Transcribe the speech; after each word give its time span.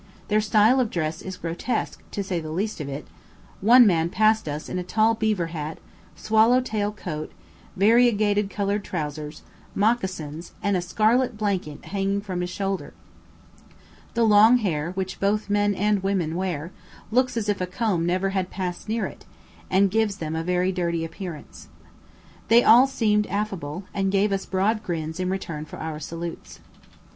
Their 0.29 0.41
style 0.41 0.79
of 0.79 0.89
dress 0.89 1.21
is 1.21 1.37
grotesque, 1.37 2.01
to 2.09 2.23
say 2.23 2.39
the 2.39 2.49
least 2.49 2.81
of 2.81 2.89
it; 2.89 3.05
one 3.59 3.85
man 3.85 4.09
passed 4.09 4.49
us 4.49 4.67
in 4.67 4.79
a 4.79 4.83
tall 4.83 5.13
beaver 5.13 5.45
hat, 5.53 5.77
swallow 6.15 6.59
tail 6.59 6.91
coat, 6.91 7.31
variegated 7.77 8.49
coloured 8.49 8.83
trousers, 8.83 9.43
mocassins, 9.75 10.53
and 10.63 10.75
a 10.75 10.81
scarlet 10.81 11.37
blanket 11.37 11.85
hanging 11.85 12.19
from 12.19 12.41
his 12.41 12.49
shoulder. 12.49 12.95
The 14.15 14.23
long 14.23 14.57
hair, 14.57 14.89
which 14.93 15.19
both 15.19 15.51
men 15.51 15.75
and 15.75 16.01
women 16.01 16.35
wear, 16.35 16.71
looks 17.11 17.37
as 17.37 17.47
if 17.47 17.61
a 17.61 17.67
comb 17.67 18.03
never 18.03 18.31
had 18.31 18.49
passed 18.49 18.89
near 18.89 19.05
it, 19.05 19.25
and 19.69 19.91
gives 19.91 20.17
them 20.17 20.35
a 20.35 20.43
very 20.43 20.71
dirty 20.71 21.05
appearance. 21.05 21.67
They 22.47 22.63
all 22.63 22.87
seemed 22.87 23.27
affable, 23.27 23.83
and 23.93 24.11
gave 24.11 24.31
us 24.31 24.47
broad 24.47 24.81
grins 24.81 25.19
in 25.19 25.29
return 25.29 25.65
for 25.65 25.77
our 25.77 25.99
salutes. 25.99 26.59